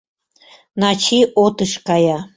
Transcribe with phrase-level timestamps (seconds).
[0.79, 2.17] Начи отыш кая.